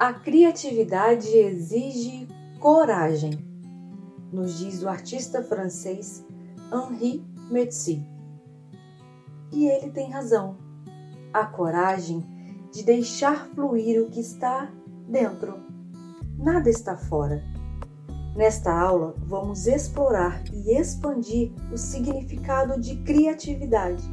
A 0.00 0.12
criatividade 0.12 1.26
exige 1.36 2.28
coragem, 2.60 3.32
nos 4.32 4.56
diz 4.56 4.80
o 4.84 4.88
artista 4.88 5.42
francês 5.42 6.24
Henri 6.72 7.26
Metzi. 7.50 8.06
E 9.50 9.66
ele 9.66 9.90
tem 9.90 10.08
razão. 10.08 10.56
A 11.32 11.44
coragem 11.44 12.24
de 12.72 12.84
deixar 12.84 13.48
fluir 13.48 14.00
o 14.00 14.08
que 14.08 14.20
está 14.20 14.72
dentro. 15.08 15.58
Nada 16.38 16.70
está 16.70 16.96
fora. 16.96 17.42
Nesta 18.36 18.72
aula, 18.72 19.16
vamos 19.26 19.66
explorar 19.66 20.44
e 20.54 20.78
expandir 20.78 21.50
o 21.72 21.76
significado 21.76 22.80
de 22.80 23.02
criatividade 23.02 24.04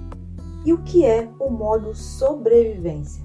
e 0.66 0.74
o 0.74 0.82
que 0.82 1.06
é 1.06 1.30
o 1.40 1.52
modo 1.52 1.94
sobrevivência. 1.94 3.24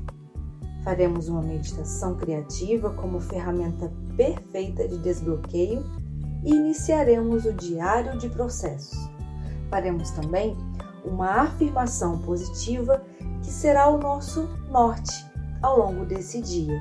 Faremos 0.85 1.29
uma 1.29 1.43
meditação 1.43 2.15
criativa 2.15 2.91
como 2.91 3.21
ferramenta 3.21 3.93
perfeita 4.17 4.89
de 4.89 4.99
desbloqueio 4.99 5.85
e 6.43 6.55
iniciaremos 6.55 7.45
o 7.45 7.53
diário 7.53 8.19
de 8.19 8.29
processos. 8.31 8.99
Faremos 9.69 10.11
também 10.11 10.57
uma 11.05 11.43
afirmação 11.43 12.19
positiva 12.19 13.03
que 13.43 13.51
será 13.51 13.89
o 13.89 13.99
nosso 13.99 14.49
norte 14.71 15.27
ao 15.63 15.79
longo 15.79 16.07
desse 16.07 16.41
dia. 16.41 16.81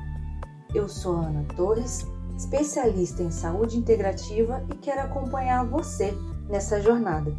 Eu 0.74 0.88
sou 0.88 1.16
Ana 1.16 1.44
Torres, 1.54 2.06
especialista 2.36 3.22
em 3.22 3.30
saúde 3.30 3.76
integrativa 3.76 4.64
e 4.72 4.76
quero 4.76 5.02
acompanhar 5.02 5.64
você 5.66 6.14
nessa 6.48 6.80
jornada. 6.80 7.34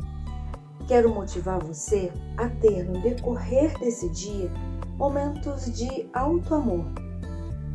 Quero 0.87 1.09
motivar 1.09 1.63
você 1.63 2.11
a 2.37 2.47
ter 2.47 2.83
no 2.83 3.01
decorrer 3.01 3.77
desse 3.79 4.09
dia 4.09 4.51
momentos 5.01 5.65
de 5.65 6.07
alto 6.13 6.53
amor, 6.53 6.85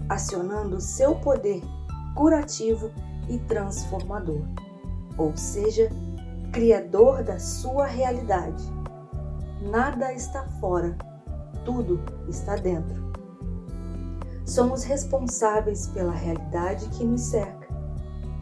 acionando 0.08 0.80
seu 0.80 1.16
poder 1.16 1.60
curativo 2.14 2.92
e 3.28 3.36
transformador, 3.36 4.42
ou 5.18 5.36
seja, 5.36 5.90
criador 6.52 7.24
da 7.24 7.40
sua 7.40 7.84
realidade. 7.84 8.62
Nada 9.60 10.12
está 10.12 10.44
fora, 10.60 10.96
tudo 11.64 12.00
está 12.28 12.54
dentro. 12.54 13.10
Somos 14.44 14.84
responsáveis 14.84 15.88
pela 15.88 16.12
realidade 16.12 16.88
que 16.90 17.02
nos 17.02 17.22
cerca. 17.22 17.66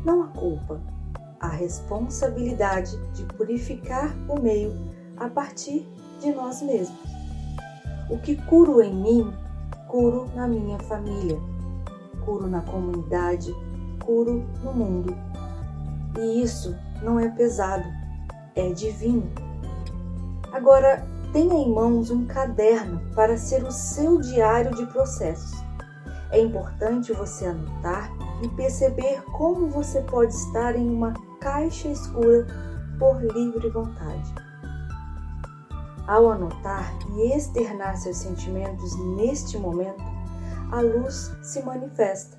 Não 0.05 0.25
há 0.25 0.29
culpa, 0.29 0.79
a 1.41 1.49
responsabilidade 1.49 2.99
de 3.15 3.25
purificar 3.33 4.15
o 4.29 4.39
meio 4.39 4.75
a 5.17 5.27
partir 5.31 5.89
de 6.21 6.35
nós 6.35 6.61
mesmos. 6.61 7.14
O 8.11 8.19
que 8.19 8.37
curo 8.37 8.83
em 8.83 8.95
mim, 8.95 9.33
curo 9.89 10.29
na 10.35 10.47
minha 10.47 10.79
família, 10.81 11.39
curo 12.25 12.47
na 12.47 12.61
comunidade, 12.61 13.55
curo 14.05 14.45
no 14.63 14.73
mundo. 14.73 15.17
E 16.19 16.43
isso 16.43 16.77
não 17.03 17.19
é 17.19 17.29
pesado, 17.31 17.85
é 18.55 18.71
divino. 18.71 19.31
Agora, 20.53 21.05
tenha 21.33 21.55
em 21.55 21.73
mãos 21.73 22.11
um 22.11 22.27
caderno 22.27 23.01
para 23.15 23.37
ser 23.37 23.65
o 23.65 23.73
seu 23.73 24.21
diário 24.21 24.75
de 24.77 24.87
processos. 24.87 25.65
É 26.31 26.41
importante 26.41 27.13
você 27.13 27.47
anotar 27.47 28.11
e 28.43 28.49
perceber 28.49 29.23
como 29.33 29.69
você 29.69 30.01
pode 30.03 30.33
estar 30.35 30.77
em 30.77 30.89
uma 30.89 31.15
caixa 31.41 31.89
escura 31.89 32.47
por 32.99 33.21
livre 33.21 33.69
vontade. 33.71 34.35
Ao 36.07 36.29
anotar 36.29 36.93
e 37.17 37.33
externar 37.33 37.97
seus 37.97 38.19
sentimentos 38.19 38.95
neste 39.17 39.57
momento, 39.57 40.05
a 40.71 40.83
luz 40.83 41.33
se 41.43 41.63
manifesta. 41.63 42.39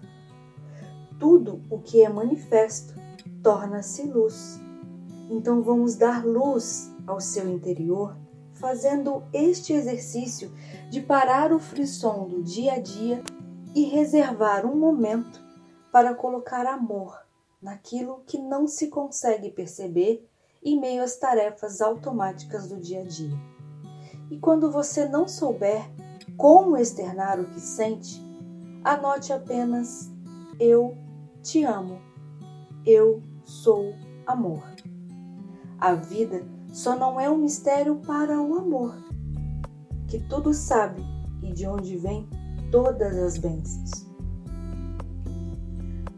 Tudo 1.19 1.63
o 1.71 1.79
que 1.79 2.03
é 2.03 2.09
manifesto 2.09 2.93
torna-se 3.41 4.03
luz. 4.03 4.59
Então 5.31 5.63
vamos 5.63 5.95
dar 5.95 6.23
luz 6.23 6.93
ao 7.07 7.19
seu 7.19 7.49
interior, 7.49 8.15
fazendo 8.53 9.23
este 9.33 9.73
exercício 9.73 10.53
de 10.91 11.01
parar 11.01 11.51
o 11.51 11.57
frisson 11.57 12.27
do 12.27 12.43
dia 12.43 12.73
a 12.73 12.79
dia 12.79 13.23
e 13.73 13.85
reservar 13.85 14.63
um 14.63 14.77
momento 14.77 15.43
para 15.91 16.13
colocar 16.13 16.67
amor 16.67 17.17
naquilo 17.59 18.21
que 18.27 18.37
não 18.37 18.67
se 18.67 18.89
consegue 18.89 19.49
perceber 19.49 20.29
em 20.63 20.79
meio 20.79 21.03
às 21.03 21.15
tarefas 21.17 21.81
automáticas 21.81 22.67
do 22.67 22.77
dia 22.77 23.01
a 23.01 23.03
dia. 23.03 23.54
E 24.29 24.37
quando 24.37 24.71
você 24.71 25.07
não 25.07 25.27
souber 25.27 25.89
como 26.37 26.77
externar 26.77 27.39
o 27.39 27.45
que 27.45 27.59
sente, 27.59 28.21
anote 28.83 29.31
apenas: 29.31 30.11
Eu 30.59 30.97
te 31.41 31.63
amo. 31.63 31.99
Eu 32.85 33.21
sou 33.43 33.93
amor. 34.25 34.63
A 35.79 35.93
vida 35.93 36.43
só 36.71 36.95
não 36.95 37.19
é 37.19 37.29
um 37.29 37.37
mistério 37.37 37.97
para 37.97 38.41
o 38.41 38.55
amor, 38.55 38.95
que 40.07 40.19
tudo 40.19 40.53
sabe 40.53 41.03
e 41.41 41.53
de 41.53 41.67
onde 41.67 41.95
vem 41.97 42.27
todas 42.71 43.15
as 43.17 43.37
bênçãos. 43.37 44.05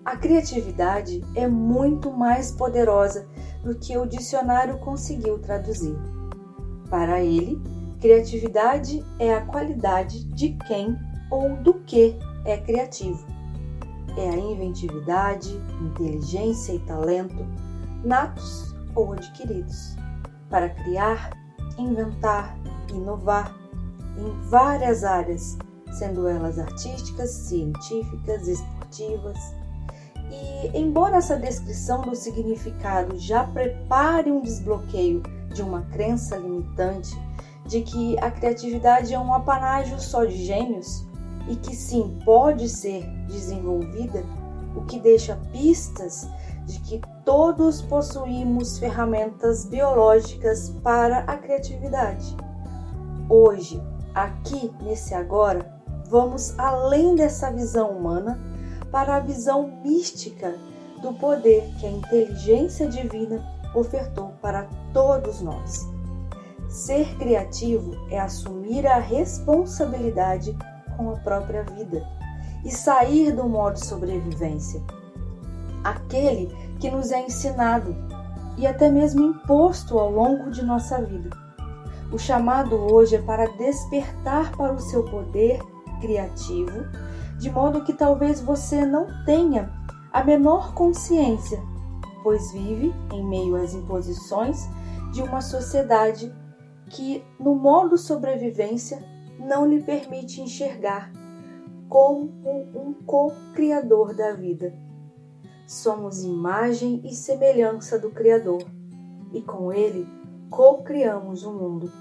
A 0.03 0.16
criatividade 0.16 1.22
é 1.35 1.47
muito 1.47 2.12
mais 2.12 2.51
poderosa 2.51 3.28
do 3.62 3.75
que 3.75 3.97
o 3.97 4.06
dicionário 4.06 4.78
conseguiu 4.79 5.38
traduzir. 5.38 5.97
Para 6.89 7.22
ele, 7.22 7.62
Criatividade 7.99 9.03
é 9.17 9.33
a 9.33 9.41
qualidade 9.41 10.23
de 10.25 10.49
quem 10.67 10.95
ou 11.31 11.55
do 11.57 11.73
que 11.73 12.15
é 12.45 12.57
criativo. 12.57 13.25
É 14.15 14.29
a 14.29 14.37
inventividade, 14.37 15.49
inteligência 15.81 16.73
e 16.73 16.79
talento, 16.79 17.45
natos 18.03 18.75
ou 18.93 19.13
adquiridos, 19.13 19.95
para 20.47 20.69
criar, 20.69 21.31
inventar, 21.77 22.55
inovar 22.93 23.55
em 24.17 24.47
várias 24.47 25.03
áreas, 25.03 25.57
sendo 25.91 26.27
elas 26.27 26.59
artísticas, 26.59 27.31
científicas, 27.31 28.47
esportivas. 28.47 29.37
E, 30.31 30.77
embora 30.77 31.17
essa 31.17 31.35
descrição 31.35 32.01
do 32.01 32.15
significado 32.15 33.17
já 33.17 33.43
prepare 33.43 34.31
um 34.31 34.41
desbloqueio 34.41 35.23
de 35.51 35.63
uma 35.63 35.81
crença 35.83 36.37
limitante 36.37 37.17
de 37.67 37.81
que 37.81 38.17
a 38.19 38.31
criatividade 38.31 39.13
é 39.13 39.19
um 39.19 39.33
apanágio 39.33 40.00
só 40.00 40.23
de 40.23 40.45
gênios 40.45 41.05
e 41.47 41.55
que 41.55 41.75
sim 41.75 42.17
pode 42.23 42.67
ser 42.69 43.05
desenvolvida, 43.28 44.23
o 44.75 44.81
que 44.85 45.00
deixa 45.00 45.35
pistas 45.51 46.27
de 46.66 46.79
que 46.79 47.01
todos 47.23 47.81
possuímos 47.81 48.77
ferramentas 48.77 49.66
biológicas 49.66 50.69
para 50.83 51.19
a 51.19 51.38
criatividade. 51.38 52.35
Hoje, 53.29 53.81
aqui 54.13 54.72
nesse 54.81 55.13
agora, 55.13 55.77
vamos 56.09 56.57
além 56.57 57.16
dessa 57.16 57.51
visão 57.51 57.91
humana 57.91 58.39
para 58.91 59.16
a 59.16 59.19
visão 59.19 59.67
mística 59.83 60.56
do 61.01 61.13
poder 61.13 61.69
que 61.79 61.85
a 61.85 61.91
inteligência 61.91 62.88
divina 62.88 63.45
ofertou 63.75 64.33
para 64.41 64.67
todos 64.94 65.41
nós. 65.41 65.96
Ser 66.77 67.17
criativo 67.17 67.97
é 68.07 68.19
assumir 68.19 68.85
a 68.85 68.99
responsabilidade 68.99 70.55
com 70.95 71.09
a 71.09 71.15
própria 71.15 71.63
vida 71.63 72.07
e 72.63 72.69
sair 72.69 73.35
do 73.35 73.49
modo 73.49 73.83
sobrevivência, 73.83 74.79
aquele 75.83 76.55
que 76.79 76.91
nos 76.91 77.11
é 77.11 77.25
ensinado 77.25 77.95
e 78.59 78.67
até 78.67 78.91
mesmo 78.91 79.23
imposto 79.23 79.97
ao 79.97 80.11
longo 80.11 80.51
de 80.51 80.63
nossa 80.63 81.01
vida. 81.01 81.31
O 82.11 82.19
chamado 82.19 82.75
hoje 82.75 83.15
é 83.15 83.21
para 83.23 83.51
despertar 83.57 84.55
para 84.55 84.71
o 84.71 84.79
seu 84.79 85.03
poder 85.03 85.59
criativo, 85.99 86.85
de 87.39 87.49
modo 87.49 87.83
que 87.85 87.94
talvez 87.94 88.39
você 88.39 88.85
não 88.85 89.07
tenha 89.25 89.74
a 90.13 90.24
menor 90.24 90.75
consciência, 90.75 91.59
pois 92.21 92.51
vive 92.51 92.94
em 93.12 93.27
meio 93.27 93.56
às 93.56 93.74
imposições 93.74 94.69
de 95.12 95.24
uma 95.24 95.41
sociedade 95.41 96.31
que, 96.89 97.24
no 97.39 97.56
modo 97.56 97.98
sobrevivência, 97.98 99.04
não 99.39 99.66
lhe 99.66 99.81
permite 99.81 100.42
enxergar 100.42 101.12
como 101.89 102.31
um 102.75 102.94
co-criador 103.06 104.16
da 104.16 104.34
vida. 104.34 104.74
Somos 105.66 106.24
imagem 106.24 107.01
e 107.06 107.13
semelhança 107.13 108.00
do 108.00 108.12
Criador, 108.12 108.63
e 109.34 109.42
com 109.42 109.72
ele 109.72 110.07
co-criamos 110.50 111.44
o 111.44 111.51
mundo. 111.51 111.92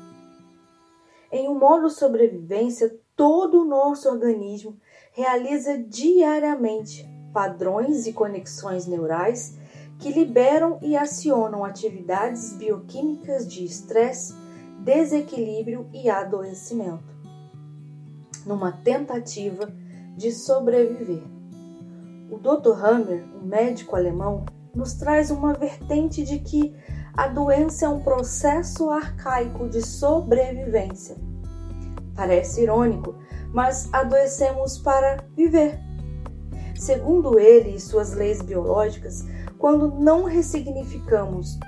Em 1.30 1.48
um 1.48 1.58
modo 1.58 1.90
sobrevivência, 1.90 2.98
todo 3.16 3.62
o 3.62 3.64
nosso 3.64 4.08
organismo 4.08 4.76
realiza 5.12 5.76
diariamente 5.78 7.08
padrões 7.32 8.06
e 8.06 8.12
conexões 8.12 8.86
neurais 8.86 9.58
que 9.98 10.12
liberam 10.12 10.78
e 10.82 10.96
acionam 10.96 11.64
atividades 11.64 12.52
bioquímicas 12.52 13.46
de 13.46 13.64
estresse 13.64 14.34
desequilíbrio 14.84 15.88
e 15.92 16.08
adoecimento, 16.08 17.14
numa 18.44 18.72
tentativa 18.72 19.72
de 20.16 20.32
sobreviver. 20.32 21.22
o 22.30 22.38
Dr. 22.38 22.84
Hammer, 22.84 23.24
um 23.36 23.46
médico 23.46 23.94
alemão, 23.94 24.44
nos 24.74 24.94
traz 24.94 25.30
uma 25.30 25.54
vertente 25.54 26.24
de 26.24 26.38
que 26.38 26.74
a 27.16 27.28
doença 27.28 27.86
é 27.86 27.88
um 27.88 28.00
processo 28.00 28.90
arcaico 28.90 29.68
de 29.68 29.80
sobrevivência. 29.80 31.16
Parece 32.14 32.62
irônico, 32.62 33.14
mas 33.52 33.88
adoecemos 33.92 34.78
para 34.78 35.24
viver. 35.34 35.80
Segundo 36.74 37.38
ele 37.38 37.76
e 37.76 37.80
suas 37.80 38.12
leis 38.12 38.42
biológicas, 38.42 39.24
quando 39.58 39.98
não 39.98 40.24
ressignificamos 40.24 41.58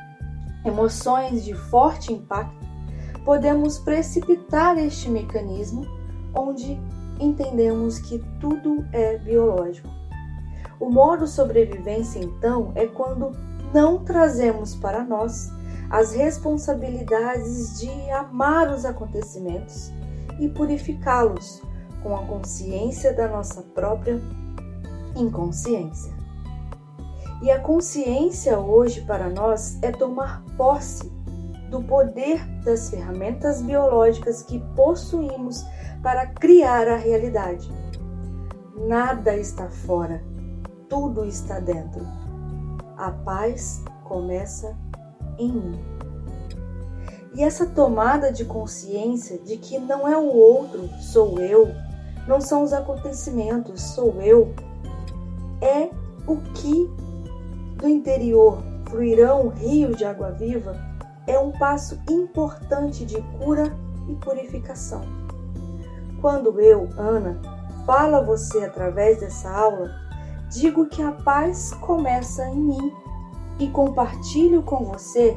emoções 0.65 1.45
de 1.45 1.55
forte 1.55 2.13
impacto, 2.13 2.68
podemos 3.29 3.79
precipitar 3.79 4.79
este 4.79 5.11
mecanismo 5.11 5.85
onde 6.35 6.81
entendemos 7.21 7.99
que 7.99 8.25
tudo 8.41 8.87
é 8.91 9.19
biológico. 9.19 9.87
O 10.81 10.89
modo 10.89 11.27
sobrevivência, 11.27 12.21
então, 12.21 12.73
é 12.75 12.87
quando 12.87 13.33
não 13.75 14.03
trazemos 14.03 14.75
para 14.77 15.05
nós 15.05 15.51
as 15.91 16.15
responsabilidades 16.15 17.79
de 17.79 17.91
amar 18.13 18.73
os 18.73 18.87
acontecimentos 18.87 19.93
e 20.41 20.49
purificá-los 20.49 21.61
com 22.03 22.17
a 22.17 22.25
consciência 22.25 23.13
da 23.13 23.29
nossa 23.29 23.61
própria 23.61 24.19
inconsciência. 25.15 26.15
E 27.43 27.51
a 27.51 27.61
consciência 27.61 28.59
hoje 28.59 29.03
para 29.03 29.29
nós 29.29 29.79
é 29.83 29.93
tomar 29.93 30.43
posse 30.57 31.18
do 31.71 31.83
poder 31.83 32.45
das 32.65 32.91
ferramentas 32.91 33.63
biológicas 33.63 34.43
que 34.43 34.59
possuímos 34.75 35.65
para 36.03 36.27
criar 36.27 36.89
a 36.89 36.97
realidade. 36.97 37.71
Nada 38.87 39.37
está 39.37 39.69
fora, 39.69 40.23
tudo 40.89 41.25
está 41.25 41.59
dentro. 41.61 42.07
A 42.97 43.11
paz 43.11 43.83
começa 44.05 44.77
em 45.39 45.53
mim. 45.53 45.99
E 47.35 47.43
essa 47.43 47.67
tomada 47.67 48.33
de 48.33 48.45
consciência 48.45 49.39
de 49.39 49.59
que 49.59 49.79
não 49.79 50.09
é 50.09 50.17
o 50.17 50.35
outro, 50.35 50.89
sou 51.01 51.39
eu, 51.39 51.69
não 52.27 52.41
são 52.41 52.63
os 52.63 52.73
acontecimentos, 52.73 53.81
sou 53.81 54.21
eu, 54.21 54.55
é 55.61 55.91
o 56.27 56.37
que 56.55 56.91
do 57.77 57.89
interior 57.89 58.63
fluirão 58.89 59.49
rios 59.49 59.97
de 59.97 60.05
água 60.05 60.31
viva, 60.31 60.77
é 61.29 61.39
um 61.39 61.53
passo 61.53 62.01
importante 62.11 63.05
de 63.05 63.21
cura 63.39 63.77
e 64.09 64.15
purificação. 64.15 65.03
Quando 66.23 66.59
eu, 66.59 66.89
Ana, 66.97 67.41
falo 67.87 68.17
a 68.17 68.23
você 68.23 68.65
através 68.65 69.21
dessa 69.21 69.51
aula, 69.51 69.91
digo 70.51 70.87
que 70.87 71.03
a 71.03 71.13
paz 71.13 71.73
começa 71.75 72.49
em 72.49 72.57
mim 72.57 72.93
e 73.59 73.69
compartilho 73.69 74.63
com 74.63 74.85
você 74.85 75.37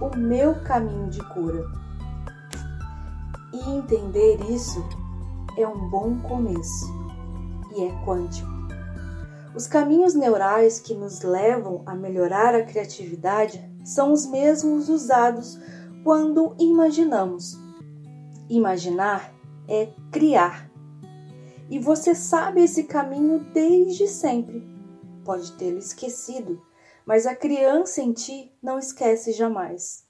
o 0.00 0.16
meu 0.16 0.62
caminho 0.62 1.08
de 1.08 1.24
cura. 1.30 1.64
E 3.52 3.70
entender 3.70 4.40
isso 4.48 4.86
é 5.56 5.66
um 5.66 5.88
bom 5.88 6.18
começo 6.20 6.92
e 7.74 7.84
é 7.84 8.04
quântico. 8.04 8.48
Os 9.54 9.66
caminhos 9.66 10.14
neurais 10.14 10.78
que 10.78 10.94
nos 10.94 11.22
levam 11.22 11.82
a 11.86 11.94
melhorar 11.94 12.54
a 12.54 12.62
criatividade 12.62 13.69
são 13.90 14.12
os 14.12 14.24
mesmos 14.24 14.88
usados 14.88 15.58
quando 16.04 16.54
imaginamos. 16.60 17.58
Imaginar 18.48 19.34
é 19.68 19.88
criar. 20.12 20.70
E 21.68 21.76
você 21.80 22.14
sabe 22.14 22.62
esse 22.62 22.84
caminho 22.84 23.40
desde 23.52 24.06
sempre. 24.06 24.64
Pode 25.24 25.52
tê-lo 25.52 25.78
esquecido, 25.78 26.62
mas 27.04 27.26
a 27.26 27.34
criança 27.34 28.00
em 28.00 28.12
ti 28.12 28.52
não 28.62 28.78
esquece 28.78 29.32
jamais. 29.32 30.06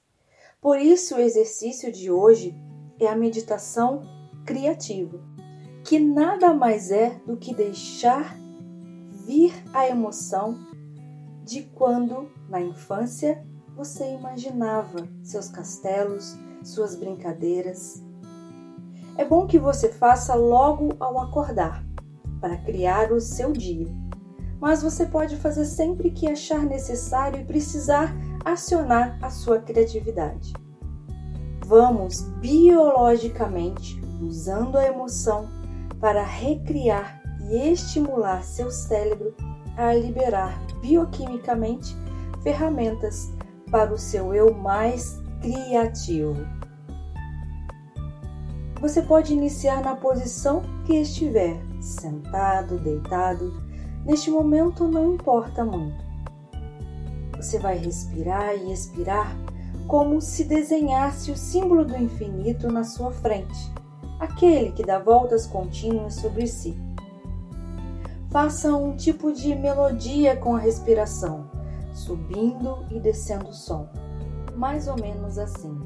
Por 0.61 0.79
isso, 0.79 1.17
o 1.17 1.21
exercício 1.21 1.91
de 1.91 2.11
hoje 2.11 2.55
é 2.99 3.07
a 3.07 3.17
meditação 3.17 4.03
criativa, 4.45 5.19
que 5.85 5.99
nada 5.99 6.53
mais 6.53 6.91
é 6.91 7.19
do 7.27 7.35
que 7.39 7.55
deixar 7.55 8.37
vir 9.25 9.55
a 9.73 9.89
emoção 9.89 10.59
de 11.43 11.63
quando, 11.63 12.31
na 12.49 12.61
infância, 12.61 13.43
você 13.81 14.13
imaginava 14.13 15.09
seus 15.23 15.49
castelos, 15.49 16.37
suas 16.63 16.95
brincadeiras. 16.95 18.05
É 19.17 19.25
bom 19.25 19.47
que 19.47 19.59
você 19.59 19.89
faça 19.89 20.35
logo 20.35 20.95
ao 21.01 21.19
acordar, 21.19 21.83
para 22.43 22.59
criar 22.59 23.11
o 23.11 23.19
seu 23.23 23.53
dia. 23.53 23.87
Mas 24.61 24.83
você 24.83 25.07
pode 25.07 25.35
fazer 25.39 25.65
sempre 25.65 26.11
que 26.11 26.29
achar 26.29 26.63
necessário 26.63 27.41
e 27.41 27.45
precisar 27.47 28.15
acionar 28.45 29.19
a 29.23 29.31
sua 29.31 29.59
criatividade. 29.59 30.53
Vamos 31.65 32.21
biologicamente, 32.39 33.99
usando 34.21 34.77
a 34.77 34.85
emoção, 34.85 35.49
para 35.99 36.23
recriar 36.23 37.23
e 37.49 37.57
estimular 37.73 38.45
seu 38.45 38.71
cérebro 38.71 39.35
a 39.75 39.95
liberar 39.95 40.61
bioquimicamente 40.83 41.97
ferramentas 42.43 43.33
para 43.71 43.93
o 43.93 43.99
seu 43.99 44.35
eu 44.35 44.55
mais 44.55 45.21
criativo. 45.41 46.37
Você 48.81 49.03
pode 49.03 49.33
iniciar 49.33 49.83
na 49.83 49.95
posição 49.95 50.63
que 50.87 50.97
estiver, 50.97 51.61
sentado, 51.81 52.79
deitado. 52.79 53.63
Neste 54.07 54.31
momento 54.31 54.89
não 54.89 55.15
importa 55.15 55.65
muito. 55.65 56.03
Você 57.37 57.59
vai 57.59 57.77
respirar 57.77 58.55
e 58.55 58.73
expirar 58.73 59.37
como 59.87 60.21
se 60.21 60.45
desenhasse 60.45 61.31
o 61.31 61.37
símbolo 61.37 61.85
do 61.85 61.97
infinito 61.97 62.69
na 62.69 62.85
sua 62.85 63.11
frente, 63.11 63.73
aquele 64.19 64.73
que 64.73 64.85
dá 64.85 64.99
voltas 64.99 65.47
contínuas 65.47 66.15
sobre 66.15 66.47
si. 66.47 66.77
Faça 68.31 68.75
um 68.75 68.97
tipo 68.97 69.33
de 69.33 69.55
melodia 69.55 70.37
com 70.37 70.55
a 70.55 70.59
respiração, 70.59 71.50
subindo 72.05 72.85
e 72.91 72.99
descendo 72.99 73.51
o 73.51 73.53
som, 73.53 73.89
mais 74.57 74.89
ou 74.89 74.97
menos 74.97 75.39
assim. 75.39 75.79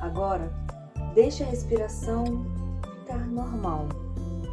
Agora, 0.00 0.52
deixe 1.14 1.42
a 1.42 1.46
respiração 1.46 2.24
ficar 3.00 3.26
normal, 3.26 3.88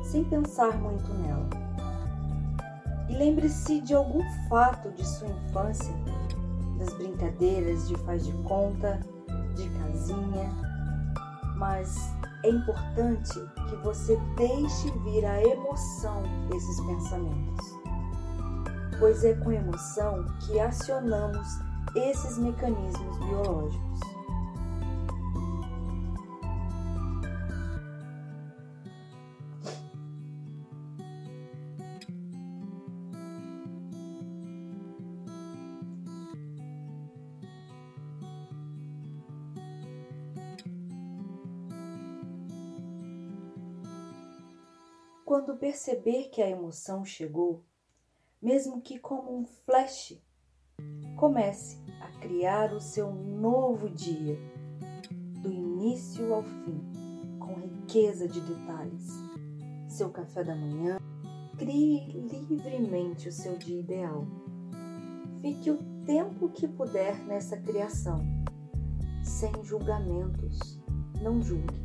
sem 0.03 0.23
pensar 0.23 0.77
muito 0.79 1.13
nela 1.13 1.61
e 3.11 3.13
lembre-se 3.13 3.81
de 3.81 3.93
algum 3.93 4.23
fato 4.47 4.89
de 4.91 5.05
sua 5.05 5.27
infância, 5.27 5.93
das 6.81 6.93
brincadeiras 6.95 7.87
de 7.87 7.95
faz 7.99 8.25
de 8.25 8.33
conta, 8.43 8.99
de 9.55 9.69
casinha, 9.69 10.49
mas 11.55 11.95
é 12.43 12.49
importante 12.49 13.39
que 13.69 13.75
você 13.77 14.19
deixe 14.35 14.89
vir 15.03 15.23
a 15.23 15.43
emoção 15.43 16.23
desses 16.49 16.79
pensamentos, 16.81 17.79
pois 18.99 19.23
é 19.23 19.35
com 19.35 19.51
emoção 19.51 20.25
que 20.39 20.59
acionamos 20.59 21.47
esses 21.95 22.39
mecanismos 22.39 23.17
biológicos. 23.19 23.99
Quando 45.31 45.55
perceber 45.55 46.25
que 46.25 46.41
a 46.41 46.49
emoção 46.49 47.05
chegou, 47.05 47.63
mesmo 48.41 48.81
que 48.81 48.99
como 48.99 49.33
um 49.33 49.45
flash, 49.45 50.21
comece 51.15 51.77
a 52.01 52.19
criar 52.19 52.73
o 52.73 52.81
seu 52.81 53.13
novo 53.13 53.89
dia, 53.89 54.37
do 55.41 55.49
início 55.49 56.33
ao 56.33 56.43
fim, 56.43 56.81
com 57.39 57.53
riqueza 57.53 58.27
de 58.27 58.41
detalhes. 58.41 59.07
Seu 59.87 60.09
café 60.09 60.43
da 60.43 60.53
manhã, 60.53 60.99
crie 61.57 62.11
livremente 62.49 63.29
o 63.29 63.31
seu 63.31 63.57
dia 63.57 63.79
ideal. 63.79 64.27
Fique 65.39 65.71
o 65.71 65.77
tempo 66.05 66.49
que 66.49 66.67
puder 66.67 67.17
nessa 67.23 67.55
criação, 67.55 68.19
sem 69.23 69.63
julgamentos, 69.63 70.77
não 71.21 71.41
julgue. 71.41 71.79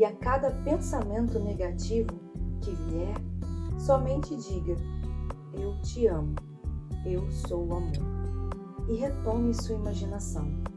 E 0.00 0.04
a 0.04 0.16
cada 0.16 0.50
pensamento 0.64 1.38
negativo, 1.38 2.19
que 2.60 2.70
vier, 2.70 3.14
somente 3.78 4.36
diga: 4.36 4.76
Eu 5.54 5.76
te 5.82 6.06
amo. 6.06 6.34
Eu 7.04 7.30
sou 7.30 7.66
o 7.66 7.76
amor. 7.76 7.92
E 8.88 8.94
retome 8.94 9.54
sua 9.54 9.76
imaginação. 9.76 10.69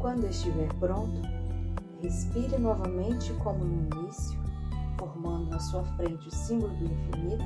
Quando 0.00 0.26
estiver 0.26 0.72
pronto, 0.76 1.20
respire 2.00 2.56
novamente 2.56 3.34
como 3.34 3.62
no 3.62 3.98
início, 3.98 4.40
formando 4.98 5.50
na 5.50 5.58
sua 5.58 5.84
frente 5.84 6.26
o 6.26 6.34
símbolo 6.34 6.74
do 6.76 6.84
infinito, 6.86 7.44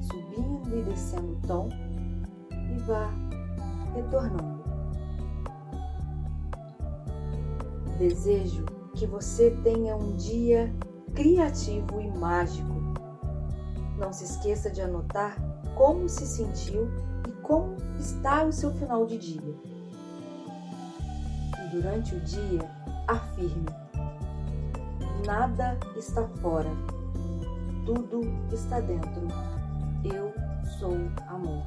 subindo 0.00 0.78
e 0.78 0.82
descendo 0.84 1.32
o 1.32 1.40
tom, 1.48 1.68
e 2.52 2.78
vá 2.82 3.10
retornando. 3.92 4.60
Desejo 7.98 8.64
que 8.94 9.04
você 9.04 9.50
tenha 9.64 9.96
um 9.96 10.14
dia 10.14 10.72
criativo 11.12 12.00
e 12.00 12.08
mágico. 12.08 12.72
Não 13.98 14.12
se 14.12 14.24
esqueça 14.24 14.70
de 14.70 14.80
anotar 14.80 15.36
como 15.74 16.08
se 16.08 16.24
sentiu 16.24 16.88
e 17.28 17.32
como 17.42 17.74
está 17.98 18.44
o 18.44 18.52
seu 18.52 18.70
final 18.74 19.04
de 19.06 19.18
dia 19.18 19.69
durante 21.70 22.14
o 22.14 22.20
dia, 22.20 22.70
afirme: 23.08 23.66
Nada 25.26 25.78
está 25.96 26.26
fora, 26.40 26.70
tudo 27.84 28.20
está 28.52 28.80
dentro. 28.80 29.28
Eu 30.04 30.32
sou 30.78 30.96
amor. 31.28 31.62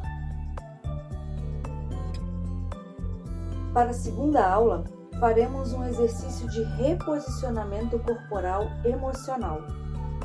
Para 3.74 3.90
a 3.90 3.94
segunda 3.94 4.46
aula, 4.48 4.84
faremos 5.20 5.74
um 5.74 5.84
exercício 5.84 6.48
de 6.50 6.64
reposicionamento 6.64 7.98
corporal 8.00 8.68
emocional 8.86 9.62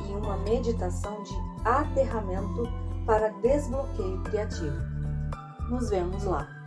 e 0.06 0.12
uma 0.12 0.36
meditação 0.38 1.22
de 1.22 1.34
aterramento 1.64 2.62
para 3.06 3.28
desbloqueio 3.40 4.22
criativo. 4.24 4.76
Nos 5.70 5.88
vemos 5.90 6.24
lá! 6.24 6.57